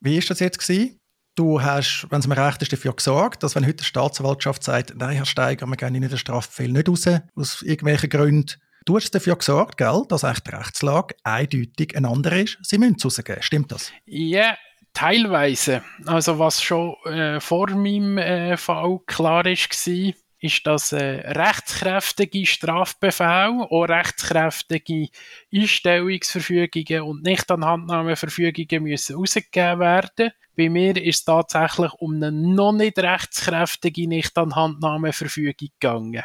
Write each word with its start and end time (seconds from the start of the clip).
Wie 0.00 0.16
ist 0.16 0.30
das 0.30 0.40
jetzt 0.40 0.58
gewesen? 0.58 1.00
Du 1.34 1.62
hast, 1.62 2.06
wenn 2.10 2.18
es 2.18 2.26
mir 2.26 2.36
recht 2.36 2.62
ist, 2.62 2.72
dafür 2.72 2.92
gesorgt, 2.94 3.42
dass 3.42 3.54
wenn 3.54 3.64
heute 3.64 3.76
die 3.76 3.84
Staatsanwaltschaft 3.84 4.64
sagt, 4.64 4.94
nein, 4.96 5.16
Herr 5.16 5.24
Steiger, 5.24 5.66
wir 5.66 5.76
gehen 5.76 5.94
in 5.94 6.02
den 6.02 6.18
Strafbefehl 6.18 6.72
nicht 6.72 6.88
raus, 6.88 7.06
aus 7.36 7.62
irgendwelchen 7.62 8.10
Gründen, 8.10 8.54
du 8.84 8.96
hast 8.96 9.14
dafür 9.14 9.36
gesorgt, 9.36 9.76
gell, 9.76 10.02
dass 10.08 10.24
echt 10.24 10.46
die 10.46 10.50
Rechtslage 10.50 11.14
eindeutig 11.22 11.96
ein 11.96 12.06
anderer 12.06 12.38
ist. 12.38 12.58
Sie 12.62 12.78
müssen 12.78 12.96
es 12.96 13.04
rausgeben. 13.04 13.42
Stimmt 13.42 13.70
das? 13.70 13.92
Ja, 14.06 14.56
teilweise. 14.92 15.82
Also 16.06 16.38
was 16.40 16.60
schon 16.60 16.94
äh, 17.04 17.40
vor 17.40 17.70
meinem 17.70 18.18
äh, 18.18 18.56
Fall 18.56 18.98
klar 19.06 19.46
ist, 19.46 19.86
war, 19.86 20.12
ist, 20.40 20.66
dass 20.66 20.92
äh, 20.92 21.20
rechtskräftige 21.32 22.46
Strafbefehle, 22.46 23.66
auch 23.70 23.84
rechtskräftige 23.84 25.08
Einstellungsverfügungen 25.52 27.02
und 27.02 27.24
Nichtanhandnahmeverfügungen 27.24 28.82
müssen 28.82 29.16
rausgegeben 29.16 29.80
werden. 29.80 30.30
Bei 30.56 30.68
mir 30.68 30.96
ist 30.96 31.18
es 31.20 31.24
tatsächlich 31.24 31.92
um 31.94 32.14
eine 32.16 32.32
noch 32.32 32.72
nicht 32.72 32.98
rechtskräftige 32.98 34.08
Nichtanhandnahmeverfügung 34.08 35.54
gegangen. 35.56 36.24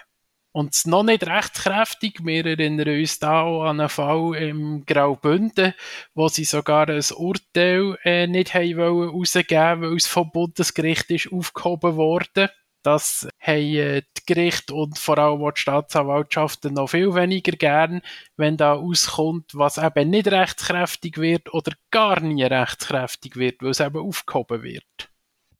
Und 0.56 0.76
es 0.76 0.86
noch 0.86 1.02
nicht 1.02 1.26
rechtskräftig. 1.26 2.20
Wir 2.24 2.46
erinnern 2.46 3.00
uns 3.00 3.18
da 3.18 3.42
auch 3.42 3.64
an 3.64 3.80
einen 3.80 3.90
Fall 3.90 4.36
im 4.36 4.86
Graubünden, 4.86 5.74
wo 6.14 6.28
sie 6.28 6.44
sogar 6.44 6.90
ein 6.90 7.02
Urteil 7.16 7.98
äh, 8.04 8.28
nicht 8.28 8.54
haben 8.54 8.80
rausgeben, 8.80 9.82
weil 9.82 9.96
es 9.96 10.06
vom 10.06 10.32
Bundesgericht 10.32 11.10
ist 11.10 11.32
aufgehoben 11.34 11.96
wurde. 11.96 12.52
Das 12.84 13.28
haben 13.40 13.76
äh, 13.76 14.02
die 14.02 14.26
Gerichte 14.26 14.74
und 14.76 15.00
vor 15.00 15.18
allem 15.18 15.42
auch 15.42 15.52
die 15.52 15.62
Staatsanwaltschaften 15.62 16.74
noch 16.74 16.90
viel 16.90 17.16
weniger 17.16 17.54
gern, 17.54 18.02
wenn 18.36 18.58
da 18.58 18.74
auskommt, 18.74 19.52
was 19.54 19.78
eben 19.78 20.10
nicht 20.10 20.28
rechtskräftig 20.28 21.18
wird 21.18 21.54
oder 21.54 21.72
gar 21.92 22.20
nie 22.20 22.44
rechtskräftig 22.44 23.38
wird, 23.38 23.62
weil 23.62 23.72
es 23.72 23.80
eben 23.80 23.98
aufgehoben 23.98 24.64
wird. 24.64 25.10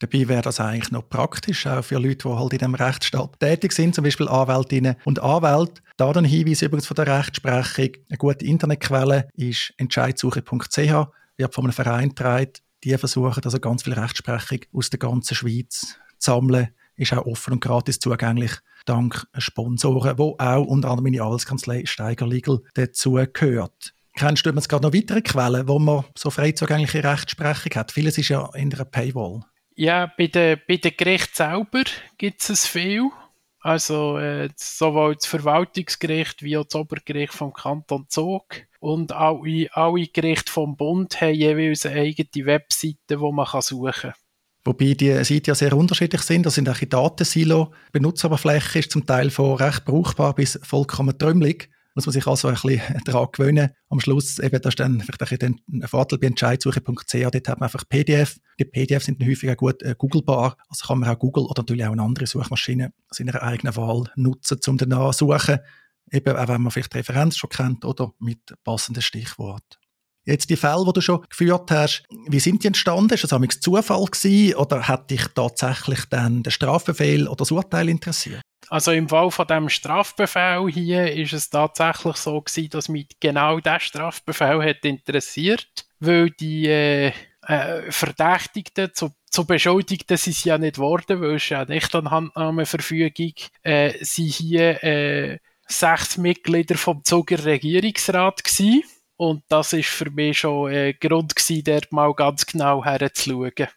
Dabei 0.00 0.28
wäre 0.28 0.42
das 0.42 0.60
eigentlich 0.60 0.90
noch 0.90 1.08
praktisch, 1.08 1.66
auch 1.66 1.82
für 1.82 1.98
Leute, 1.98 2.28
die 2.28 2.34
halt 2.34 2.52
in 2.52 2.58
dem 2.58 2.74
Rechtsstaat 2.74 3.40
tätig 3.40 3.72
sind, 3.72 3.94
zum 3.94 4.04
Beispiel 4.04 4.28
Anwältinnen 4.28 4.96
und 5.04 5.22
Anwälte. 5.22 5.80
Da 5.96 6.10
ein 6.10 6.24
Hinweis 6.24 6.60
übrigens 6.60 6.86
von 6.86 6.96
der 6.96 7.06
Rechtsprechung. 7.06 7.92
Eine 8.10 8.18
gute 8.18 8.44
Internetquelle 8.44 9.28
ist 9.34 9.72
entscheidsuche.ch, 9.78 10.76
wird 10.76 11.54
von 11.54 11.64
einem 11.64 11.72
Verein 11.72 12.08
getragen. 12.10 12.52
Die 12.82 12.98
versuchen 12.98 13.42
also 13.42 13.58
ganz 13.60 13.84
viel 13.84 13.94
Rechtsprechung 13.94 14.60
aus 14.74 14.90
der 14.90 14.98
ganzen 14.98 15.36
Schweiz 15.36 15.96
zu 16.18 16.32
sammeln 16.32 16.68
ist 16.96 17.12
auch 17.12 17.26
offen 17.26 17.54
und 17.54 17.60
gratis 17.60 17.98
zugänglich, 17.98 18.52
dank 18.86 19.26
Sponsoren, 19.38 20.18
wo 20.18 20.36
auch 20.38 20.64
unter 20.64 20.90
anderem 20.90 21.04
meine 21.04 21.22
Anwaltskanzlei 21.22 21.86
Steiger 21.86 22.26
Legal 22.26 22.60
dazu 22.74 23.18
gehört. 23.32 23.94
Kennst 24.16 24.46
du 24.46 24.50
jetzt 24.50 24.68
gerade 24.68 24.86
noch 24.86 24.94
weitere 24.94 25.22
Quellen, 25.22 25.66
wo 25.66 25.78
man 25.78 26.04
so 26.16 26.30
frei 26.30 26.52
zugängliche 26.52 27.02
Rechtsprechung 27.02 27.72
hat? 27.74 27.90
Vieles 27.90 28.16
ist 28.16 28.28
ja 28.28 28.48
in 28.54 28.70
der 28.70 28.84
Paywall. 28.84 29.40
Ja, 29.74 30.12
bei 30.16 30.28
den, 30.28 30.60
bei 30.68 30.76
den 30.76 30.96
Gerichten 30.96 31.34
selber 31.34 31.82
gibt 32.16 32.48
es 32.48 32.66
viel. 32.66 33.10
Also 33.58 34.18
äh, 34.18 34.50
sowohl 34.56 35.16
das 35.16 35.26
Verwaltungsgericht 35.26 36.42
wie 36.42 36.58
auch 36.58 36.64
das 36.64 36.74
Obergericht 36.74 37.32
vom 37.32 37.52
Kanton 37.52 38.06
Zug 38.08 38.44
und 38.78 39.12
alle, 39.12 39.68
alle 39.72 40.06
Gerichte 40.06 40.52
vom 40.52 40.76
Bund 40.76 41.18
haben 41.22 41.34
jeweils 41.34 41.86
eine 41.86 42.02
eigene 42.02 42.44
Webseite, 42.44 43.18
wo 43.18 43.32
man 43.32 43.46
suchen 43.62 43.92
kann. 43.92 44.12
Wobei 44.64 44.94
die 44.94 45.12
Seiten 45.24 45.48
ja 45.48 45.54
sehr 45.54 45.76
unterschiedlich 45.76 46.22
sind. 46.22 46.46
Das 46.46 46.54
sind 46.54 46.68
auch 46.68 46.78
Datensilo. 46.78 47.72
Die 47.88 47.92
Benutzeroberfläche 47.92 48.78
ist 48.78 48.90
zum 48.90 49.04
Teil 49.04 49.30
von 49.30 49.56
recht 49.56 49.84
brauchbar 49.84 50.34
bis 50.34 50.58
vollkommen 50.62 51.18
trümmelig. 51.18 51.70
Muss 51.94 52.06
man 52.06 52.12
sich 52.14 52.26
also 52.26 52.48
ein 52.48 52.54
bisschen 52.54 52.80
daran 53.04 53.28
gewöhnen. 53.30 53.70
Am 53.88 54.00
Schluss 54.00 54.38
eben, 54.38 54.60
das 54.60 54.72
ist 54.72 54.80
dann 54.80 55.00
vielleicht 55.00 55.44
ein, 55.44 55.60
Vorteil 55.84 56.18
bei 56.18 56.28
entscheidsuche.ch. 56.28 57.12
Dort 57.12 57.48
hat 57.48 57.60
man 57.60 57.66
einfach 57.66 57.88
PDF. 57.88 58.38
Die 58.58 58.64
PDFs 58.64 59.04
sind 59.04 59.20
dann 59.20 59.28
häufig 59.28 59.50
auch 59.50 59.56
gut 59.56 59.82
äh, 59.82 59.94
googlebar. 59.96 60.56
Also 60.68 60.86
kann 60.86 60.98
man 60.98 61.10
auch 61.10 61.18
Google 61.18 61.44
oder 61.44 61.60
natürlich 61.60 61.84
auch 61.84 61.92
eine 61.92 62.02
andere 62.02 62.26
Suchmaschine 62.26 62.92
seiner 63.10 63.42
eigenen 63.42 63.76
Wahl 63.76 64.10
nutzen, 64.16 64.58
um 64.66 64.78
danach 64.78 65.14
zu 65.14 65.26
suchen. 65.26 65.58
Eben 66.10 66.36
auch 66.36 66.48
wenn 66.48 66.62
man 66.62 66.70
vielleicht 66.70 66.94
die 66.94 66.98
Referenz 66.98 67.36
schon 67.36 67.50
kennt 67.50 67.84
oder 67.84 68.12
mit 68.18 68.54
passenden 68.64 69.02
Stichworten. 69.02 69.83
Jetzt 70.26 70.48
die 70.48 70.56
Fälle, 70.56 70.84
die 70.86 70.92
du 70.94 71.00
schon 71.02 71.22
geführt 71.28 71.70
hast, 71.70 72.04
wie 72.28 72.40
sind 72.40 72.62
die 72.62 72.68
entstanden? 72.68 73.12
Ist 73.12 73.24
das 73.24 73.32
ein 73.32 73.48
Zufall 73.50 74.04
gewesen 74.06 74.54
oder 74.54 74.88
hat 74.88 75.10
dich 75.10 75.26
tatsächlich 75.34 76.06
dann 76.08 76.42
der 76.42 76.50
Strafbefehl 76.50 77.28
oder 77.28 77.36
das 77.36 77.50
Urteil 77.50 77.90
interessiert? 77.90 78.40
Also 78.70 78.92
im 78.92 79.08
Fall 79.08 79.30
von 79.30 79.46
dem 79.46 79.68
Strafbefehl 79.68 80.68
hier 80.70 81.12
ist 81.12 81.34
es 81.34 81.50
tatsächlich 81.50 82.16
so 82.16 82.40
gewesen, 82.40 82.70
dass 82.70 82.88
mich 82.88 83.08
genau 83.20 83.60
der 83.60 83.80
Strafbefehl 83.80 84.62
hat 84.64 84.84
interessiert, 84.84 85.86
weil 86.00 86.30
die 86.30 86.68
äh, 86.68 87.12
äh, 87.46 87.92
Verdächtigten 87.92 88.90
zu, 88.94 89.10
zu 89.30 89.44
Beschuldigten 89.44 90.16
sind 90.16 90.36
sie 90.36 90.48
ja 90.48 90.56
nicht 90.56 90.78
worden, 90.78 91.20
weil 91.20 91.34
es 91.34 91.48
ja 91.50 91.66
nicht 91.66 91.94
an 91.94 92.10
Handnahmeverfügung 92.10 93.34
äh, 93.62 93.92
sind 94.02 94.32
hier 94.32 94.82
äh, 94.82 95.38
sechs 95.66 96.16
Mitglieder 96.16 96.76
vom 96.76 97.04
Zuger 97.04 97.44
Regierungsrat 97.44 98.42
gewesen 98.42 98.82
und 99.16 99.42
das 99.48 99.72
ist 99.72 99.88
für 99.88 100.10
mich 100.10 100.40
schon 100.40 100.68
ein 100.68 100.74
äh, 100.74 100.92
Grund 100.94 101.36
gewesen, 101.36 101.64
dort 101.64 101.92
mal 101.92 102.12
ganz 102.14 102.46
genau 102.46 102.84
herzuschauen. 102.84 103.68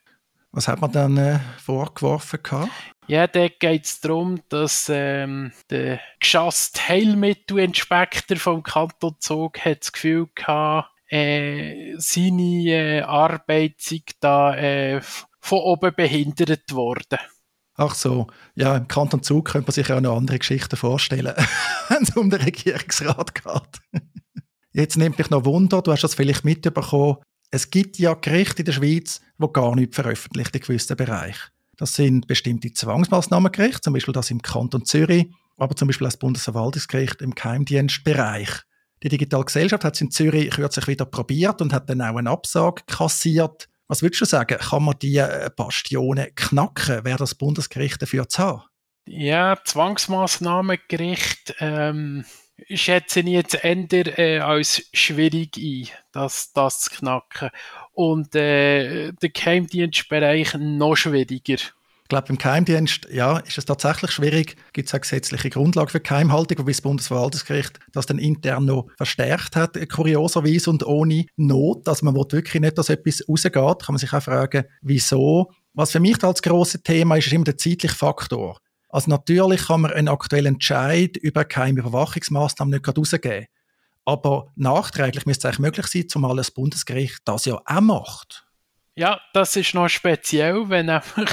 Was 0.52 0.68
hat 0.68 0.82
man 0.82 0.92
dann 0.92 1.18
äh, 1.18 1.40
vorgeworfen 1.64 2.40
gehabt? 2.42 2.72
Ja, 3.08 3.28
dort 3.28 3.60
geht 3.60 3.86
es 3.86 4.02
darum, 4.02 4.42
dass 4.50 4.90
ähm, 4.92 5.52
der 5.70 6.00
geschasste 6.20 6.88
Heilmittelinspektor 6.88 8.38
vom 8.38 8.64
Kanton 8.64 9.16
Zug 9.20 9.60
hat 9.60 9.82
das 9.82 9.92
Gefühl 9.92 10.28
gehabt, 10.36 10.90
äh, 11.10 11.94
seine 11.98 12.70
äh, 12.70 13.02
Arbeit 13.02 13.76
sei 13.78 14.02
da 14.20 14.56
äh, 14.56 15.02
von 15.40 15.60
oben 15.60 15.94
behindert 15.96 16.74
worden. 16.74 17.20
Ach 17.76 17.94
so, 17.94 18.28
ja, 18.56 18.76
im 18.76 18.88
Kanton 18.88 19.24
Zug 19.24 19.52
könnte 19.52 19.68
man 19.68 19.74
sich 19.74 19.92
auch 19.94 20.02
noch 20.02 20.18
andere 20.18 20.40
Geschichten 20.40 20.76
vorstellen, 20.76 21.34
wenn 21.90 22.04
es 22.04 22.18
um 22.18 22.30
den 22.30 22.42
Regierungsrat 22.42 23.36
geht. 23.36 24.04
Jetzt 24.78 24.96
nimmt 24.96 25.18
mich 25.18 25.32
noch 25.32 25.44
Wunder, 25.44 25.82
du 25.82 25.92
hast 25.92 26.04
das 26.04 26.14
vielleicht 26.14 26.46
mitbekommen, 26.46 27.18
es 27.50 27.72
gibt 27.72 27.98
ja 27.98 28.14
Gerichte 28.14 28.62
in 28.62 28.66
der 28.66 28.74
Schweiz, 28.74 29.22
die 29.40 29.48
gar 29.52 29.76
nicht 29.76 29.96
veröffentlichen 29.96 30.52
in 30.54 30.62
gewissen 30.62 30.96
Bereichen. 30.96 31.50
Das 31.78 31.96
sind 31.96 32.28
bestimmte 32.28 32.72
Zwangsmaßnahmengerichte, 32.72 33.82
zum 33.82 33.94
Beispiel 33.94 34.14
das 34.14 34.30
im 34.30 34.40
Kanton 34.40 34.86
Zürich, 34.86 35.34
aber 35.58 35.76
zum 35.76 35.88
Beispiel 35.88 36.06
das 36.06 36.18
Bundesverwaltungsgericht 36.18 37.24
im 37.24 37.34
Geheimdienstbereich. 37.34 38.50
Die 39.02 39.10
Digitale 39.10 39.46
Gesellschaft 39.46 39.84
hat 39.84 39.96
es 39.96 40.02
in 40.02 40.12
Zürich 40.12 40.52
kürzlich 40.52 40.86
wieder 40.86 41.06
probiert 41.06 41.60
und 41.60 41.74
hat 41.74 41.90
dann 41.90 42.04
auch 42.04 42.16
eine 42.16 42.30
Absage 42.30 42.84
kassiert. 42.86 43.68
Was 43.88 44.04
würdest 44.04 44.22
du 44.22 44.26
sagen, 44.26 44.60
kann 44.60 44.84
man 44.84 44.94
diese 45.02 45.52
Bastionen 45.56 46.28
knacken? 46.36 47.04
Wäre 47.04 47.18
das 47.18 47.34
Bundesgericht 47.34 48.00
dafür 48.00 48.30
zu 48.30 48.44
haben? 48.44 48.62
Ja, 49.08 49.58
Zwangsmaßnahmengericht 49.66 51.56
ähm, 51.62 52.26
schätze 52.70 53.22
ich 53.22 53.28
jetzt 53.28 53.64
eher 53.64 54.20
äh, 54.20 54.40
als 54.40 54.90
schwierig 54.94 55.58
ein, 55.58 55.88
das, 56.12 56.52
das 56.54 56.82
zu 56.82 56.92
knacken. 56.92 57.50
Und 57.94 58.36
äh, 58.36 59.12
der 59.12 59.30
Geheimdienstbereich 59.30 60.56
noch 60.56 60.96
schwieriger. 60.96 61.58
Ich 62.08 62.10
glaube, 62.10 62.30
im 62.30 62.38
Geheimdienst 62.38 63.10
ja, 63.12 63.40
ist 63.40 63.58
es 63.58 63.66
tatsächlich 63.66 64.12
schwierig. 64.12 64.56
Gibt 64.72 64.88
es 64.88 64.96
auch 64.96 65.02
gesetzliche 65.02 65.50
Grundlagen 65.50 65.90
für 65.90 66.00
Geheimhaltung, 66.00 66.60
wobei 66.60 66.72
das 66.72 66.80
Bundesverwaltungsgericht 66.80 67.80
das 67.92 68.06
dann 68.06 68.18
intern 68.18 68.64
noch 68.64 68.88
verstärkt 68.96 69.58
hat, 69.58 69.78
kurioserweise 69.90 70.70
und 70.70 70.86
ohne 70.86 71.26
Not. 71.36 71.86
Also 71.90 72.06
man 72.06 72.16
will 72.16 72.26
wirklich 72.32 72.62
nicht, 72.62 72.78
dass 72.78 72.88
etwas 72.88 73.28
rausgeht. 73.28 73.54
Kann 73.54 73.78
man 73.90 73.98
sich 73.98 74.14
auch 74.14 74.24
fragen, 74.24 74.64
wieso. 74.82 75.52
Was 75.74 75.92
für 75.92 76.00
mich 76.00 76.24
als 76.24 76.42
grosses 76.42 76.82
Thema 76.82 77.18
ist, 77.18 77.28
ist 77.28 77.34
immer 77.34 77.44
der 77.44 77.58
zeitliche 77.58 77.94
Faktor. 77.94 78.58
Also 78.90 79.10
natürlich 79.10 79.68
kann 79.68 79.82
man 79.82 79.94
einen 79.94 80.08
aktuellen 80.08 80.56
Entscheid 80.56 81.18
über 81.18 81.46
keine 81.46 81.80
Überwachungsmaßnahmen 81.80 82.72
nicht 82.72 82.84
gerade 82.84 83.00
rausgeben. 83.00 83.48
Aber 84.06 84.48
nachträglich 84.56 85.26
müsste 85.26 85.48
es 85.48 85.56
eigentlich 85.56 85.60
möglich 85.60 85.88
sein, 85.88 86.08
zumal 86.08 86.38
das 86.38 86.52
Bundesgericht 86.52 87.20
das 87.26 87.46
ja 87.46 87.56
auch 87.66 87.82
macht. 87.82 88.48
Ja, 88.96 89.22
das 89.34 89.56
ist 89.56 89.74
noch 89.76 89.90
speziell, 89.90 90.70
wenn 90.70 90.90
einfach 90.90 91.30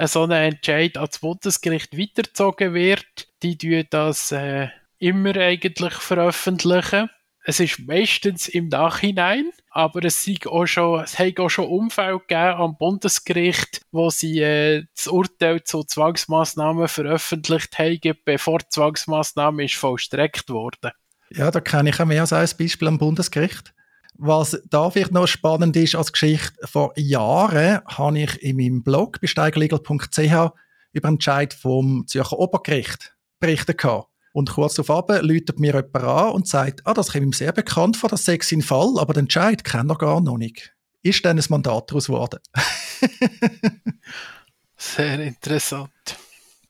so 0.00 0.24
ein 0.24 0.30
Entscheid 0.30 0.96
ans 0.96 1.18
Bundesgericht 1.18 1.98
weitergezogen 1.98 2.74
wird. 2.74 3.28
Die 3.42 3.58
tun 3.58 3.84
das 3.90 4.30
äh, 4.32 4.68
immer 4.98 5.34
eigentlich 5.34 5.94
veröffentlichen. 5.94 7.10
Es 7.50 7.58
ist 7.58 7.80
meistens 7.80 8.46
im 8.46 8.68
Nachhinein, 8.68 9.50
aber 9.70 10.04
es, 10.04 10.24
auch 10.46 10.66
schon, 10.66 11.02
es 11.02 11.18
hat 11.18 11.40
auch 11.40 11.48
schon 11.48 11.66
Umfälle 11.66 12.20
gegeben 12.20 12.54
am 12.54 12.78
Bundesgericht, 12.78 13.80
wo 13.90 14.08
sie 14.08 14.38
äh, 14.38 14.84
das 14.94 15.08
Urteil 15.08 15.64
zu 15.64 15.82
Zwangsmaßnahmen 15.82 16.86
veröffentlicht 16.86 17.76
haben, 17.76 18.14
bevor 18.24 18.60
die 18.60 18.68
Zwangsmaßnahme 18.68 19.64
ist 19.64 19.74
vollstreckt 19.74 20.48
wurde. 20.48 20.92
Ja, 21.30 21.50
da 21.50 21.60
kenne 21.60 21.90
ich 21.90 21.98
auch 21.98 22.06
mehr 22.06 22.20
als 22.20 22.32
ein 22.32 22.48
Beispiel 22.56 22.86
am 22.86 22.98
Bundesgericht. 22.98 23.74
Was 24.14 24.62
da 24.70 24.88
vielleicht 24.88 25.10
noch 25.10 25.26
spannend 25.26 25.74
ist 25.74 25.96
als 25.96 26.12
Geschichte, 26.12 26.54
vor 26.68 26.92
Jahren 26.94 27.80
habe 27.84 28.20
ich 28.20 28.40
in 28.44 28.58
meinem 28.58 28.84
Blog 28.84 29.20
besteigerlegal.ch 29.20 30.20
über 30.92 31.08
einen 31.08 31.16
Entscheid 31.16 31.52
vom 31.52 32.06
Zürcher 32.06 32.38
Obergericht 32.38 33.16
berichtet 33.40 33.78
gehabt. 33.78 34.09
Und 34.32 34.50
kurz 34.50 34.74
darauf 34.74 35.08
läutet 35.22 35.58
mir 35.58 35.74
jemand 35.74 35.96
an 35.96 36.32
und 36.32 36.46
sagt, 36.46 36.86
ah, 36.86 36.94
das 36.94 37.12
kommt 37.12 37.24
ihm 37.24 37.32
sehr 37.32 37.52
bekannt 37.52 37.96
vor, 37.96 38.08
das 38.08 38.24
sei 38.24 38.38
sein 38.42 38.62
Fall, 38.62 38.94
aber 38.98 39.12
den 39.12 39.24
Entscheid 39.24 39.64
kennt 39.64 39.90
er 39.90 39.96
gar 39.96 40.20
noch 40.20 40.38
nicht. 40.38 40.72
ist 41.02 41.24
dann 41.24 41.38
ein 41.38 41.44
Mandat 41.48 41.90
daraus 41.90 42.06
geworden. 42.06 42.40
Sehr 44.76 45.20
interessant. 45.20 45.90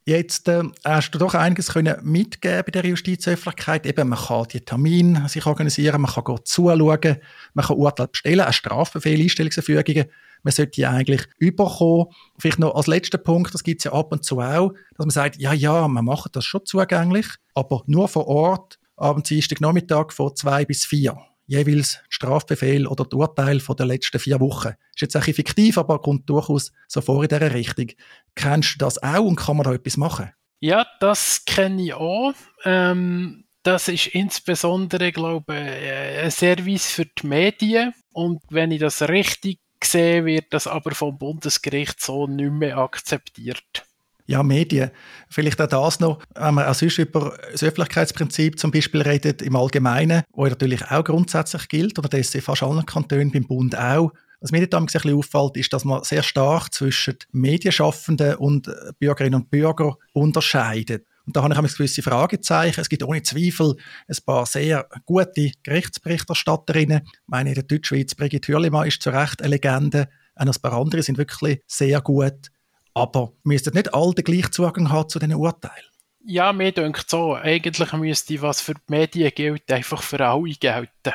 Jetzt 0.04 0.48
äh, 0.48 0.62
hast 0.84 1.12
du 1.12 1.18
doch 1.18 1.34
einiges 1.34 1.68
können 1.68 1.96
mitgeben 2.02 2.64
bei 2.64 2.72
der 2.72 2.86
Justizöffentlichkeit. 2.86 3.86
Eben, 3.86 4.08
man 4.08 4.18
kann 4.18 4.48
die 4.50 4.60
Termine 4.60 5.28
sich 5.28 5.46
organisieren, 5.46 6.00
man 6.00 6.10
kann 6.10 6.36
zuschauen, 6.42 7.18
man 7.54 7.64
kann 7.64 7.76
Urteile 7.76 8.08
bestellen, 8.08 8.40
ein 8.40 8.52
Strafbefehl, 8.52 9.20
Einstellungserfügungen. 9.20 10.06
Man 10.42 10.52
sollte 10.52 10.72
die 10.72 10.86
eigentlich 10.86 11.22
überkommen. 11.38 12.06
Vielleicht 12.38 12.58
noch 12.58 12.74
als 12.74 12.86
letzter 12.86 13.18
Punkt, 13.18 13.52
das 13.54 13.62
gibt 13.62 13.80
es 13.80 13.84
ja 13.84 13.92
ab 13.92 14.12
und 14.12 14.24
zu 14.24 14.40
auch, 14.40 14.72
dass 14.96 15.06
man 15.06 15.10
sagt, 15.10 15.36
ja, 15.36 15.52
ja, 15.52 15.86
man 15.88 16.04
macht 16.04 16.36
das 16.36 16.44
schon 16.44 16.64
zugänglich, 16.64 17.26
aber 17.54 17.82
nur 17.86 18.08
vor 18.08 18.26
Ort, 18.26 18.78
abends, 18.96 19.28
Dienstag, 19.28 19.60
Nachmittag 19.60 20.12
von 20.12 20.34
zwei 20.36 20.64
bis 20.64 20.84
vier 20.84 21.18
jeweils 21.50 21.98
Strafbefehl 22.08 22.86
oder 22.86 23.04
das 23.04 23.18
Urteil 23.18 23.58
von 23.58 23.74
den 23.74 23.88
letzten 23.88 24.20
vier 24.20 24.38
Wochen. 24.38 24.74
Ist 24.94 25.00
jetzt 25.00 25.16
ein 25.16 25.22
fiktiv, 25.22 25.78
aber 25.78 26.00
kommt 26.00 26.30
durchaus 26.30 26.70
so 26.86 27.00
vor 27.00 27.24
in 27.24 27.28
dieser 27.28 27.52
Richtung. 27.52 27.88
Kennst 28.36 28.74
du 28.74 28.78
das 28.78 29.02
auch 29.02 29.24
und 29.24 29.34
kann 29.34 29.56
man 29.56 29.64
da 29.64 29.74
etwas 29.74 29.96
machen? 29.96 30.30
Ja, 30.60 30.86
das 31.00 31.44
kenne 31.46 31.82
ich 31.82 31.94
auch. 31.94 32.34
Ähm, 32.64 33.46
das 33.64 33.88
ist 33.88 34.06
insbesondere, 34.08 35.10
glaube 35.10 35.54
ich, 35.54 35.66
äh, 35.66 36.22
ein 36.22 36.30
Service 36.30 36.92
für 36.92 37.06
die 37.06 37.26
Medien. 37.26 37.94
Und 38.12 38.40
wenn 38.50 38.70
ich 38.70 38.80
das 38.80 39.02
richtig 39.02 39.58
sehe, 39.84 40.24
wird 40.24 40.46
das 40.50 40.66
aber 40.66 40.92
vom 40.92 41.18
Bundesgericht 41.18 42.00
so 42.00 42.26
nicht 42.26 42.52
mehr 42.52 42.78
akzeptiert. 42.78 43.84
Ja, 44.26 44.44
Medien. 44.44 44.92
Vielleicht 45.28 45.60
auch 45.60 45.66
das 45.66 45.98
noch, 45.98 46.20
wenn 46.36 46.54
man 46.54 46.66
auch 46.66 46.74
sonst 46.74 46.98
über 46.98 47.36
das 47.50 47.64
Öffentlichkeitsprinzip 47.64 48.60
zum 48.60 48.70
Beispiel 48.70 49.02
redet, 49.02 49.42
im 49.42 49.56
Allgemeinen, 49.56 50.22
wo 50.32 50.46
natürlich 50.46 50.88
auch 50.88 51.02
grundsätzlich 51.02 51.68
gilt, 51.68 51.98
oder 51.98 52.08
das 52.08 52.32
in 52.34 52.40
fast 52.40 52.62
allen 52.62 52.86
Kantonen, 52.86 53.32
beim 53.32 53.44
Bund 53.44 53.76
auch. 53.76 54.12
Was 54.40 54.52
mir 54.52 54.64
damals 54.68 54.94
ein 54.94 55.02
bisschen 55.02 55.18
auffällt, 55.18 55.56
ist, 55.56 55.72
dass 55.72 55.84
man 55.84 56.04
sehr 56.04 56.22
stark 56.22 56.72
zwischen 56.72 57.16
Medienschaffenden 57.32 58.36
und 58.36 58.70
Bürgerinnen 59.00 59.34
und 59.34 59.50
Bürgern 59.50 59.94
unterscheidet. 60.12 61.04
Und 61.30 61.36
da 61.36 61.42
habe 61.42 61.52
ich 61.52 61.58
ein 61.60 61.76
gewisse 61.76 62.02
Fragezeichen. 62.02 62.80
Es 62.80 62.88
gibt 62.88 63.04
ohne 63.04 63.22
Zweifel 63.22 63.76
ein 64.08 64.16
paar 64.26 64.46
sehr 64.46 64.88
gute 65.06 65.52
Gerichtsberichterstatterinnen. 65.62 67.02
Ich 67.04 67.20
meine, 67.28 67.50
in 67.50 67.54
der 67.54 67.62
Deutschschweiz, 67.62 68.16
Brigitte 68.16 68.52
Hürlimann 68.52 68.88
ist 68.88 69.00
zu 69.00 69.10
Recht 69.10 69.40
eine 69.40 69.50
Legende. 69.50 70.08
Und 70.34 70.48
ein 70.48 70.60
paar 70.60 70.72
andere 70.72 71.04
sind 71.04 71.18
wirklich 71.18 71.62
sehr 71.68 72.00
gut. 72.00 72.50
Aber 72.94 73.32
müssten 73.44 73.74
nicht 73.74 73.94
alle 73.94 74.12
den 74.12 74.24
gleichen 74.24 74.50
Zugang 74.50 74.90
haben 74.90 75.08
zu 75.08 75.20
diesen 75.20 75.36
Urteilen? 75.36 75.84
Ja, 76.24 76.52
mir 76.52 76.72
denkt 76.72 77.08
so. 77.08 77.36
Eigentlich 77.36 77.92
müsste, 77.92 78.42
was 78.42 78.60
für 78.60 78.74
die 78.74 78.80
Medien 78.88 79.30
gilt, 79.32 79.70
einfach 79.70 80.02
für 80.02 80.26
alle 80.26 80.50
gelten. 80.54 81.12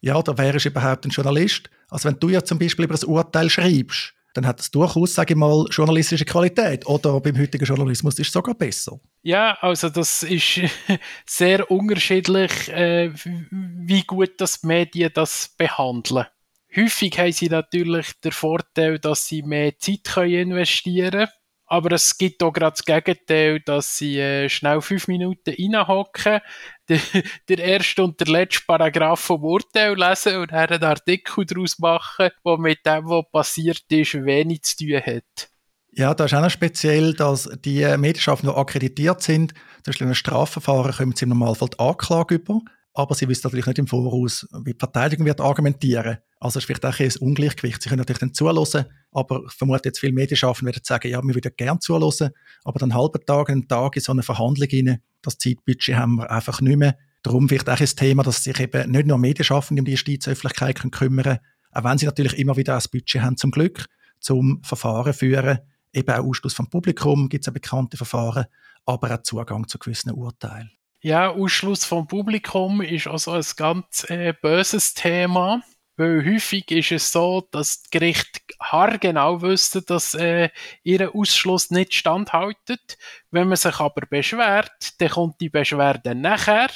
Ja, 0.00 0.22
da 0.22 0.38
wärst 0.38 0.64
du 0.64 0.68
überhaupt 0.68 1.06
ein 1.06 1.10
Journalist. 1.10 1.68
Also 1.88 2.08
wenn 2.08 2.20
du 2.20 2.28
ja 2.28 2.44
zum 2.44 2.60
Beispiel 2.60 2.84
über 2.84 2.94
ein 2.94 3.04
Urteil 3.04 3.50
schreibst, 3.50 4.14
dann 4.34 4.46
hat 4.46 4.60
es 4.60 4.70
durchaus, 4.70 5.12
sage 5.12 5.34
ich 5.34 5.36
mal, 5.36 5.66
journalistische 5.70 6.24
Qualität. 6.24 6.86
Oder 6.86 7.18
beim 7.18 7.36
heutigen 7.36 7.64
Journalismus 7.64 8.16
ist 8.20 8.28
es 8.28 8.32
sogar 8.32 8.54
besser. 8.54 9.00
Ja, 9.22 9.58
also 9.60 9.90
das 9.90 10.22
ist 10.22 10.60
sehr 11.26 11.70
unterschiedlich, 11.70 12.68
äh, 12.70 13.10
wie 13.50 14.02
gut 14.02 14.40
das 14.40 14.62
Medien 14.62 15.10
das 15.12 15.54
behandeln. 15.58 16.26
Häufig 16.74 17.18
haben 17.18 17.32
sie 17.32 17.48
natürlich 17.48 18.12
den 18.20 18.32
Vorteil, 18.32 18.98
dass 18.98 19.26
sie 19.26 19.42
mehr 19.42 19.76
Zeit 19.78 20.04
können 20.04 20.32
investieren 20.32 21.10
können. 21.10 21.28
Aber 21.66 21.92
es 21.92 22.18
gibt 22.18 22.42
auch 22.42 22.52
gerade 22.52 22.72
das 22.72 22.84
Gegenteil, 22.84 23.60
dass 23.60 23.96
sie 23.96 24.18
äh, 24.18 24.48
schnell 24.48 24.80
fünf 24.80 25.06
Minuten 25.06 25.54
reinhocken, 25.56 26.40
der, 26.88 27.00
der 27.48 27.58
erste 27.58 28.02
und 28.02 28.18
der 28.18 28.26
letzte 28.26 28.64
Paragraph 28.66 29.20
vom 29.20 29.44
Urteil 29.44 29.96
lesen 29.96 30.38
und 30.38 30.50
dann 30.50 30.68
einen 30.68 30.82
Artikel 30.82 31.44
daraus 31.46 31.78
machen, 31.78 32.30
der 32.44 32.58
mit 32.58 32.84
dem, 32.84 33.08
was 33.08 33.30
passiert 33.30 33.84
ist, 33.88 34.14
wenig 34.14 34.62
zu 34.62 34.78
tun 34.78 35.00
hat. 35.00 35.50
Ja, 35.92 36.14
da 36.14 36.24
ist 36.24 36.34
auch 36.34 36.40
noch 36.40 36.50
speziell, 36.50 37.14
dass 37.14 37.48
die 37.64 37.84
Medienschaffenden 37.96 38.56
akkreditiert 38.56 39.22
sind. 39.22 39.52
Zum 39.52 39.82
Beispiel 39.86 40.04
in 40.04 40.08
einem 40.08 40.14
Strafverfahren 40.14 40.92
kommen 40.92 41.16
sie 41.16 41.24
im 41.24 41.30
Normalfall 41.30 41.68
die 41.68 41.78
Anklage 41.78 42.36
über 42.36 42.60
aber 42.92 43.14
sie 43.14 43.28
wissen 43.28 43.42
natürlich 43.44 43.66
nicht 43.66 43.78
im 43.78 43.86
Voraus, 43.86 44.46
wie 44.64 44.72
die 44.72 44.78
Verteidigung 44.78 45.26
wird 45.26 45.40
argumentieren. 45.40 46.18
Also 46.38 46.58
es 46.58 46.64
ist 46.64 46.66
vielleicht 46.66 46.84
auch 46.84 46.98
ein 46.98 47.12
Ungleichgewicht. 47.20 47.82
Sie 47.82 47.88
können 47.88 48.00
natürlich 48.00 48.18
dann 48.18 48.34
zulassen, 48.34 48.86
aber 49.12 49.42
ich 49.46 49.52
vermute 49.52 49.88
jetzt 49.88 50.00
viele 50.00 50.12
Medienschaffende 50.12 50.72
werden 50.72 50.82
sagen, 50.84 51.08
ja, 51.08 51.22
wir 51.22 51.34
würden 51.34 51.52
gerne 51.56 51.78
zulassen, 51.78 52.30
aber 52.64 52.78
dann 52.78 52.90
einen 52.90 53.00
halben 53.00 53.24
Tag, 53.24 53.50
einen 53.50 53.68
Tag 53.68 53.96
in 53.96 54.02
so 54.02 54.12
eine 54.12 54.22
Verhandlung 54.22 54.68
rein, 54.72 55.00
das 55.22 55.38
Zeitbudget 55.38 55.96
haben 55.96 56.16
wir 56.16 56.30
einfach 56.30 56.60
nicht 56.60 56.78
mehr. 56.78 56.96
Darum 57.22 57.48
vielleicht 57.48 57.68
auch 57.68 57.80
ein 57.80 57.86
Thema, 57.86 58.22
dass 58.22 58.42
sich 58.42 58.58
eben 58.58 58.90
nicht 58.90 59.06
nur 59.06 59.18
Medienschaffende 59.18 59.82
um 59.82 59.84
die 59.84 59.92
Justizöffentlichkeit 59.92 60.80
können 60.80 60.90
kümmern 60.90 61.38
auch 61.72 61.84
wenn 61.84 61.98
sie 61.98 62.06
natürlich 62.06 62.36
immer 62.36 62.56
wieder 62.56 62.74
ein 62.74 62.82
Budget 62.90 63.22
haben, 63.22 63.36
zum 63.36 63.52
Glück, 63.52 63.86
zum 64.18 64.60
Verfahren 64.64 65.12
führen, 65.12 65.60
eben 65.92 66.10
auch 66.10 66.24
Ausschluss 66.24 66.54
vom 66.54 66.68
Publikum, 66.68 67.28
gibt 67.28 67.42
es 67.42 67.46
ja 67.46 67.52
bekannte 67.52 67.96
Verfahren, 67.96 68.46
aber 68.86 69.14
auch 69.14 69.22
Zugang 69.22 69.68
zu 69.68 69.78
gewissen 69.78 70.12
Urteilen. 70.12 70.70
Ja, 71.02 71.30
Ausschluss 71.30 71.84
vom 71.84 72.06
Publikum 72.06 72.82
ist 72.82 73.06
also 73.06 73.32
ein 73.32 73.44
ganz 73.56 74.04
äh, 74.10 74.34
böses 74.40 74.92
Thema, 74.92 75.62
weil 75.96 76.24
häufig 76.24 76.70
ist 76.70 76.92
es 76.92 77.12
so, 77.12 77.46
dass 77.50 77.82
die 77.82 77.90
Gerichte 77.90 78.40
haargenau 78.60 79.40
wüssten, 79.40 79.82
dass 79.86 80.14
äh, 80.14 80.50
ihr 80.82 81.14
Ausschluss 81.14 81.70
nicht 81.70 81.94
standhaltet. 81.94 82.98
Wenn 83.30 83.48
man 83.48 83.56
sich 83.56 83.80
aber 83.80 84.06
beschwert, 84.06 84.72
dann 84.98 85.08
kommt 85.08 85.40
die 85.40 85.48
Beschwerde 85.48 86.14
nachher 86.14 86.68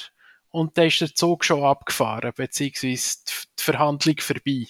und 0.49 0.79
dann 0.79 0.87
ist 0.87 1.01
der 1.01 1.15
Zug 1.15 1.45
schon 1.45 1.63
abgefahren, 1.63 2.33
beziehungsweise 2.35 3.19
die 3.59 3.63
Verhandlung 3.63 4.17
vorbei. 4.21 4.69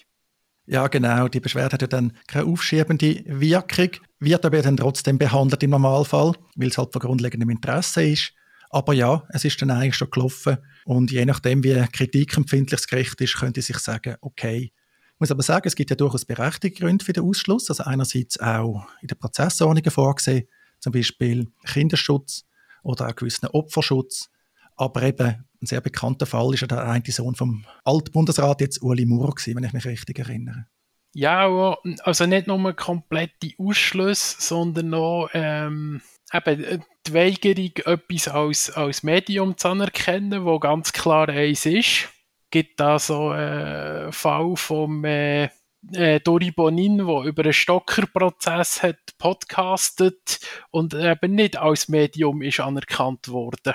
Ja, 0.67 0.87
genau. 0.89 1.29
Die 1.29 1.41
Beschwerde 1.41 1.75
hat 1.75 1.83
ja 1.83 1.89
dann 1.89 2.17
keine 2.27 2.47
aufschiebende 2.47 3.23
Wirkung, 3.27 3.91
wird 4.25 4.45
aber 4.45 4.63
dann 4.63 4.77
trotzdem 4.77 5.19
behandelt 5.19 5.63
im 5.63 5.71
Normalfall, 5.71 6.33
weil 6.57 6.69
es 6.69 6.79
halt 6.79 6.93
von 6.93 7.01
grundlegendem 7.01 7.51
Interesse 7.51 8.05
ist. 8.05 8.33
Aber 8.71 8.93
ja, 8.93 9.23
es 9.31 9.45
ist 9.45 9.61
dann 9.63 9.71
eigentlich 9.71 9.95
schon 9.97 10.11
gelaufen. 10.11 10.59
Und 10.85 11.11
je 11.13 11.25
nachdem, 11.25 11.63
wie 11.63 11.75
kritikempfindlich 11.93 12.81
das 12.81 12.89
Gericht 12.89 13.21
ist, 13.21 13.37
könnte 13.37 13.61
ich 13.61 13.67
sich 13.67 13.79
sagen, 13.79 14.17
okay. 14.21 14.73
Ich 15.15 15.21
muss 15.21 15.31
aber 15.31 15.45
sagen, 15.45 15.69
es 15.69 15.77
gibt 15.77 15.91
ja 15.91 15.97
durchaus 15.97 16.25
berechtigte 16.25 16.81
Gründe 16.81 17.05
für 17.05 17.13
den 17.13 17.23
Ausschluss. 17.23 17.71
Also 17.71 17.85
einerseits 17.85 18.41
auch 18.41 18.87
in 19.01 19.07
der 19.07 19.15
Prozessordnung 19.15 19.89
vorgesehen, 19.91 20.49
zum 20.81 20.93
Beispiel 20.93 21.47
Kinderschutz 21.67 22.45
oder 22.83 23.09
auch 23.09 23.15
gewissen 23.15 23.47
Opferschutz. 23.47 24.29
Aber 24.77 25.03
eben 25.03 25.45
ein 25.63 25.67
sehr 25.67 25.81
bekannter 25.81 26.27
Fall 26.27 26.53
ist 26.53 26.61
ja 26.61 26.67
der 26.67 26.85
eine 26.85 27.03
Sohn 27.07 27.37
vom 27.37 27.65
Altbundesrat, 27.85 28.61
jetzt 28.61 28.83
Uli 28.83 29.07
Maurer, 29.07 29.35
wenn 29.37 29.65
ich 29.65 29.73
mich 29.73 29.85
richtig 29.85 30.19
erinnere. 30.19 30.67
Ja, 31.15 31.77
also 32.03 32.27
nicht 32.27 32.49
nur 32.49 32.73
komplette 32.75 33.53
Ausschluss, 33.57 34.37
sondern 34.41 34.91
noch 34.91 35.29
ähm, 35.33 36.01
eben 36.33 36.65
äh, 36.65 36.79
die 37.07 37.15
Weigerung, 37.15 37.71
etwas 37.85 38.29
als, 38.29 38.71
als 38.71 39.05
Medium 39.05 39.57
zu 39.57 39.69
anerkennen, 39.69 40.45
wo 40.45 40.59
ganz 40.59 40.93
klar 40.93 41.29
eins 41.29 41.67
ist. 41.67 42.09
Gibt 42.51 42.81
da 42.81 42.99
so 42.99 43.29
einen 43.29 44.13
Fall 44.13 44.57
vom 44.57 45.05
äh, 45.05 45.51
äh, 45.93 46.19
Dori 46.19 46.51
Bonin, 46.51 46.99
der 46.99 47.23
über 47.23 47.45
einen 47.45 47.53
Stocker-Prozess 47.53 48.83
hat 48.83 48.99
podcastet 49.19 50.41
und 50.73 50.95
eben 50.95 51.35
nicht 51.35 51.57
als 51.57 51.89
Medium 51.89 52.43
ist 52.43 52.59
anerkannt 52.59 53.29
worden. 53.29 53.75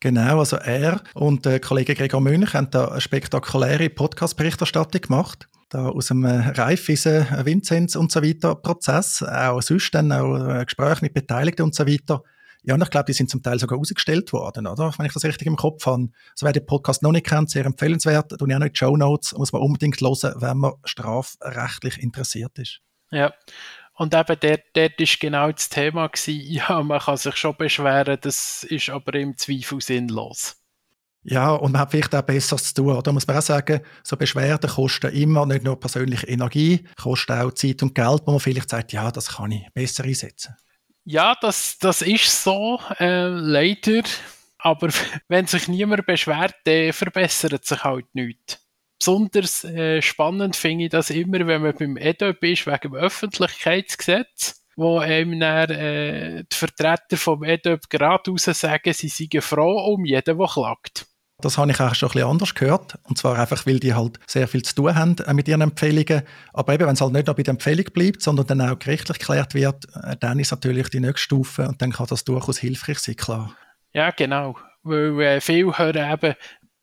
Genau, 0.00 0.38
also 0.38 0.56
er 0.56 1.02
und 1.14 1.44
der 1.44 1.58
Kollege 1.58 1.96
Gregor 1.96 2.20
Münch 2.20 2.54
haben 2.54 2.70
da 2.70 2.86
eine 2.86 3.00
spektakuläre 3.00 3.90
Podcast-Berichterstattung 3.90 5.00
gemacht 5.00 5.48
da 5.68 5.88
aus 5.88 6.06
dem 6.06 6.24
Raiffeisen, 6.24 7.26
äh, 7.28 7.46
Vinzenz 7.46 7.96
und 7.96 8.10
so 8.10 8.22
weiter 8.22 8.54
Prozess, 8.54 9.22
auch 9.22 9.60
sonst 9.60 9.94
dann 9.94 10.12
auch 10.12 10.36
äh, 10.36 10.64
Gespräche 10.64 11.02
mit 11.02 11.14
Beteiligten 11.14 11.62
und 11.62 11.74
so 11.74 11.86
weiter. 11.86 12.22
Ja, 12.62 12.74
und 12.74 12.82
ich 12.82 12.90
glaube, 12.90 13.06
die 13.06 13.12
sind 13.12 13.30
zum 13.30 13.42
Teil 13.42 13.58
sogar 13.58 13.78
ausgestellt 13.78 14.32
worden, 14.32 14.66
oder? 14.66 14.92
Wenn 14.98 15.06
ich 15.06 15.12
das 15.12 15.24
richtig 15.24 15.46
im 15.46 15.56
Kopf 15.56 15.86
habe. 15.86 16.08
Also 16.32 16.44
wer 16.44 16.52
den 16.52 16.66
Podcast 16.66 17.02
noch 17.02 17.12
nicht 17.12 17.26
kennt, 17.26 17.50
sehr 17.50 17.64
empfehlenswert. 17.64 18.32
Ich 18.32 18.42
auch 18.42 18.46
noch 18.46 18.68
die 18.68 18.76
Show 18.76 18.96
Notes, 18.96 19.32
muss 19.32 19.52
man 19.52 19.62
unbedingt 19.62 20.00
hören, 20.00 20.34
wenn 20.36 20.58
man 20.58 20.72
strafrechtlich 20.84 22.02
interessiert 22.02 22.58
ist. 22.58 22.80
Ja. 23.10 23.32
Und 23.94 24.14
eben 24.14 24.36
dort, 24.40 24.60
dort 24.74 25.00
ist 25.00 25.18
genau 25.18 25.50
das 25.50 25.68
Thema 25.68 26.08
gewesen, 26.08 26.40
ja, 26.46 26.82
man 26.82 27.00
kann 27.00 27.16
sich 27.16 27.36
schon 27.36 27.56
beschweren, 27.56 28.18
das 28.20 28.64
ist 28.64 28.90
aber 28.90 29.14
im 29.14 29.36
Zweifel 29.36 29.80
sinnlos. 29.80 30.56
Ja, 31.24 31.50
und 31.50 31.72
man 31.72 31.82
hat 31.82 31.90
vielleicht 31.90 32.14
auch 32.14 32.22
Besseres 32.22 32.72
zu 32.72 32.82
tun. 32.82 33.00
Da 33.02 33.12
muss 33.12 33.26
man 33.26 33.36
auch 33.36 33.42
sagen, 33.42 33.80
so 34.02 34.16
Beschwerden 34.16 34.70
kosten 34.70 35.12
immer 35.12 35.44
nicht 35.46 35.64
nur 35.64 35.78
persönliche 35.78 36.26
Energie, 36.26 36.84
kosten 37.00 37.32
auch 37.32 37.52
Zeit 37.52 37.82
und 37.82 37.94
Geld, 37.94 38.22
wo 38.24 38.30
man 38.30 38.40
vielleicht 38.40 38.70
sagt, 38.70 38.92
ja, 38.92 39.10
das 39.10 39.36
kann 39.36 39.52
ich 39.52 39.66
besser 39.74 40.04
einsetzen. 40.04 40.54
Ja, 41.04 41.34
das, 41.40 41.78
das 41.78 42.02
ist 42.02 42.44
so, 42.44 42.80
äh, 42.98 43.26
leider. 43.28 44.02
Aber 44.58 44.88
wenn 45.28 45.46
sich 45.46 45.68
niemand 45.68 46.06
beschwert, 46.06 46.54
dann 46.64 46.92
verbessert 46.92 47.64
sich 47.64 47.82
halt 47.82 48.06
nichts. 48.14 48.64
Besonders 48.98 49.64
äh, 49.64 50.02
spannend 50.02 50.56
finde 50.56 50.84
ich 50.84 50.90
das 50.90 51.10
immer, 51.10 51.46
wenn 51.46 51.62
man 51.62 51.74
beim 51.74 51.96
EDOP 51.96 52.42
ist, 52.44 52.66
wegen 52.66 52.80
dem 52.80 52.94
Öffentlichkeitsgesetz, 52.94 54.64
wo 54.76 54.98
einem 54.98 55.38
dann, 55.38 55.70
äh, 55.70 56.44
die 56.44 56.56
Vertreter 56.56 57.16
vom 57.16 57.44
EDOP 57.44 57.88
geradeaus 57.88 58.44
sagen, 58.44 58.92
sie 58.92 59.08
seien 59.08 59.40
froh 59.40 59.94
um 59.94 60.04
jeden, 60.04 60.38
der 60.38 60.46
klagt. 60.46 61.06
Das 61.40 61.56
habe 61.56 61.70
ich 61.70 61.80
auch 61.80 61.94
schon 61.94 62.08
ein 62.08 62.12
bisschen 62.12 62.28
anders 62.28 62.54
gehört. 62.54 62.98
Und 63.04 63.16
zwar 63.16 63.38
einfach, 63.38 63.64
weil 63.64 63.78
die 63.78 63.94
halt 63.94 64.18
sehr 64.26 64.48
viel 64.48 64.62
zu 64.62 64.74
tun 64.74 64.94
haben 64.94 65.16
äh, 65.18 65.32
mit 65.34 65.46
ihren 65.46 65.60
Empfehlungen. 65.60 66.22
Aber 66.52 66.74
eben, 66.74 66.86
wenn 66.86 66.94
es 66.94 67.00
halt 67.00 67.12
nicht 67.12 67.26
nur 67.26 67.36
bei 67.36 67.44
der 67.44 67.52
Empfehlung 67.52 67.84
bleibt, 67.92 68.22
sondern 68.22 68.46
dann 68.46 68.60
auch 68.60 68.78
gerichtlich 68.78 69.20
geklärt 69.20 69.54
wird, 69.54 69.86
äh, 70.02 70.16
dann 70.18 70.40
ist 70.40 70.50
natürlich 70.50 70.88
die 70.88 70.98
nächste 70.98 71.22
Stufe 71.22 71.68
und 71.68 71.80
dann 71.80 71.92
kann 71.92 72.08
das 72.08 72.24
durchaus 72.24 72.58
hilfreich 72.58 72.98
sein, 72.98 73.14
klar. 73.14 73.54
Ja, 73.92 74.10
genau. 74.10 74.56
Weil 74.82 75.20
äh, 75.20 75.40
viele 75.40 75.78
hören 75.78 76.12
eben 76.12 76.34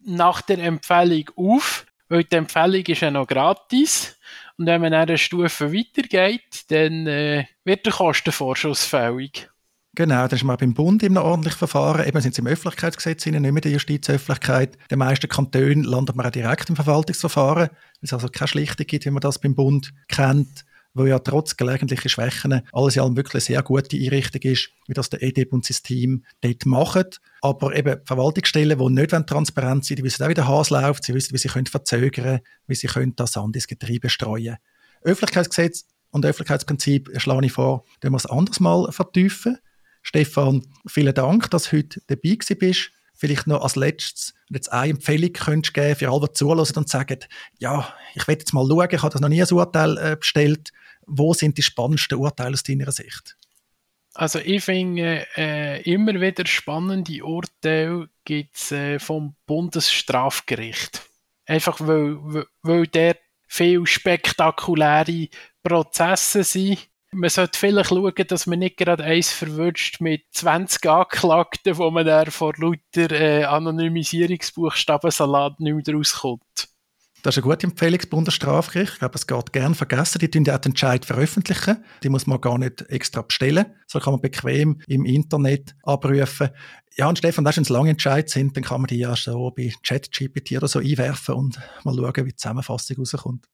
nach 0.05 0.41
der 0.41 0.59
Empfehlung 0.59 1.29
auf, 1.35 1.85
weil 2.07 2.23
die 2.23 2.35
Empfehlung 2.35 2.83
ist 2.85 3.01
ja 3.01 3.11
noch 3.11 3.27
gratis. 3.27 4.17
Und 4.57 4.67
wenn 4.67 4.79
man 4.79 4.93
eine 4.93 5.17
Stufe 5.17 5.73
weitergeht, 5.73 6.71
dann 6.71 7.07
äh, 7.07 7.45
wird 7.65 7.85
der 7.85 7.93
Kostenvorschuss 7.93 8.85
fällig. 8.85 9.49
Genau, 9.95 10.27
dann 10.27 10.37
ist 10.37 10.43
man 10.43 10.57
beim 10.57 10.73
Bund 10.73 11.03
in 11.03 11.17
einem 11.17 11.25
ordentlichen 11.25 11.57
Verfahren. 11.57 12.05
Eben 12.05 12.19
sind 12.19 12.35
sie 12.35 12.41
im 12.41 12.47
Öffentlichkeitsgesetz 12.47 13.25
nicht 13.25 13.39
mehr 13.39 13.49
in 13.49 13.55
der 13.55 13.71
Justizöffentlichkeit. 13.71 14.77
Den 14.91 14.99
meisten 14.99 15.29
Kantonen 15.29 15.85
landet 15.85 16.17
man 16.17 16.25
auch 16.25 16.31
direkt 16.31 16.69
im 16.69 16.75
Verwaltungsverfahren, 16.75 17.69
weil 17.69 17.99
es 18.01 18.11
also 18.11 18.27
keine 18.27 18.49
Schlichtung 18.49 18.85
gibt, 18.85 19.05
wie 19.05 19.09
man 19.09 19.21
das 19.21 19.39
beim 19.39 19.55
Bund 19.55 19.93
kennt, 20.09 20.65
wo 20.93 21.05
ja 21.05 21.19
trotz 21.19 21.55
gelegentlicher 21.55 22.09
Schwächen 22.09 22.61
alles 22.73 22.97
in 22.97 23.03
allem 23.03 23.15
wirklich 23.15 23.35
eine 23.35 23.41
sehr 23.41 23.63
gute 23.63 23.95
Einrichtung 23.95 24.41
ist, 24.41 24.69
wie 24.87 24.93
das 24.93 25.09
der 25.09 25.23
EDIB 25.23 25.53
und 25.53 25.63
sein 25.63 25.77
Team 25.81 26.25
dort 26.41 26.65
machen. 26.65 27.05
Aber 27.41 27.73
eben 27.73 28.01
Verwaltungsstellen, 28.03 28.77
die 28.77 28.89
nicht 28.89 29.11
transparent 29.27 29.85
sind, 29.85 29.99
die 29.99 30.03
wissen 30.03 30.23
auch, 30.23 30.29
wie 30.29 30.33
der 30.33 30.47
Hase 30.47 30.73
läuft, 30.73 31.05
sie 31.05 31.13
wissen, 31.13 31.33
wie 31.33 31.37
sie 31.37 31.47
können 31.47 31.67
verzögern 31.67 32.41
wie 32.67 32.75
sie 32.75 32.87
können 32.87 33.15
das 33.15 33.31
Sand 33.31 33.55
ins 33.55 33.67
Getriebe 33.67 34.09
streuen 34.09 34.57
Öffentlichkeitsgesetz 35.03 35.85
und 36.11 36.25
Öffentlichkeitsprinzip 36.25 37.11
schlage 37.17 37.45
ich 37.45 37.51
vor, 37.51 37.83
dass 37.99 38.11
wir 38.11 38.17
es 38.17 38.25
anders 38.25 38.59
mal 38.59 38.91
vertiefen. 38.91 39.57
Stefan, 40.05 40.61
vielen 40.85 41.15
Dank, 41.15 41.49
dass 41.49 41.63
du 41.63 41.77
heute 41.77 41.99
dabei 42.05 42.37
bist. 42.59 42.91
Vielleicht 43.15 43.47
noch 43.47 43.63
als 43.63 43.75
letztes 43.75 44.35
jetzt 44.49 44.71
eine 44.71 44.91
Empfehlung 44.91 45.33
könntest 45.33 45.73
geben 45.73 45.95
für 45.95 46.09
alle, 46.09 46.27
die 46.27 46.33
zuhören 46.33 46.75
und 46.75 46.87
sagen, 46.87 47.19
ja, 47.57 47.91
ich 48.13 48.27
will 48.27 48.35
jetzt 48.35 48.53
mal 48.53 48.67
schauen, 48.67 48.87
ich 48.91 49.01
habe 49.01 49.11
das 49.11 49.21
noch 49.21 49.29
nie 49.29 49.41
ein 49.41 49.51
Urteil 49.51 49.97
äh, 49.97 50.15
bestellt. 50.15 50.71
Wo 51.07 51.33
sind 51.33 51.57
die 51.57 51.63
spannendsten 51.63 52.19
Urteile 52.19 52.53
aus 52.53 52.61
deiner 52.61 52.91
Sicht? 52.91 53.35
Also 54.13 54.37
ich 54.39 54.63
finde 54.63 55.25
äh, 55.35 55.81
immer 55.81 56.21
wieder 56.21 56.45
spannende 56.45 57.23
Urteile 57.23 58.07
gibt 58.25 58.55
es 58.55 58.71
äh, 58.71 58.99
vom 58.99 59.35
Bundesstrafgericht. 59.47 61.01
Einfach 61.47 61.79
weil, 61.79 62.17
weil, 62.21 62.45
weil 62.61 62.87
der 62.87 63.17
viel 63.47 63.87
spektakuläre 63.87 65.29
Prozesse 65.63 66.43
sind 66.43 66.87
man 67.15 67.29
sollte 67.29 67.57
vielleicht 67.57 67.89
schauen, 67.89 68.13
dass 68.27 68.45
man 68.45 68.59
nicht 68.59 68.77
gerade 68.77 69.03
eins 69.03 69.31
verwünscht 69.31 69.99
mit 70.01 70.21
20 70.31 70.87
Anklagten, 70.89 71.77
wo 71.77 71.89
man 71.89 72.05
dann 72.05 72.29
vor 72.31 72.53
lauter 72.57 73.11
äh, 73.11 73.45
Anonymisierungsbuchstabensalat 73.45 75.59
nicht 75.59 75.87
mehr 75.87 75.95
rauskommt. 75.95 76.69
Das 77.23 77.35
ist 77.35 77.43
eine 77.43 77.51
gute 77.51 77.65
Empfehlung 77.65 77.97
des 77.97 78.07
Bundesstrafgerichts. 78.07 78.93
Ich 78.93 78.99
glaube, 78.99 79.15
es 79.15 79.25
geht 79.25 79.51
gerne 79.51 79.73
vergessen. 79.73 80.19
Die 80.19 80.29
tun 80.29 80.47
auch 80.47 80.59
den 80.59 80.73
Entscheid 80.73 81.05
veröffentlichen. 81.05 81.83
Die 82.03 82.09
muss 82.09 82.27
man 82.27 82.39
gar 82.39 82.59
nicht 82.59 82.83
extra 82.83 83.23
bestellen. 83.23 83.65
So 83.87 83.99
kann 83.99 84.13
man 84.13 84.21
bequem 84.21 84.79
im 84.85 85.05
Internet 85.05 85.75
abrufen. 85.81 86.49
Ja, 86.97 87.09
und 87.09 87.17
Stefan, 87.17 87.43
wenn 87.43 87.63
es 87.63 87.69
lange 87.69 87.89
Entscheid 87.89 88.29
sind, 88.29 88.55
dann 88.55 88.63
kann 88.63 88.81
man 88.81 88.89
die 88.89 88.99
ja 88.99 89.15
so 89.15 89.49
bei 89.49 89.73
ChatGPT 89.81 90.51
oder 90.51 90.67
so 90.67 90.77
einwerfen 90.77 91.33
und 91.33 91.59
mal 91.83 91.95
schauen, 91.95 92.27
wie 92.27 92.29
die 92.29 92.35
Zusammenfassung 92.35 92.97
rauskommt. 92.97 93.47